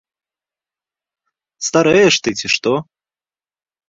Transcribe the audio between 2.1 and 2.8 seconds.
ты, ці што?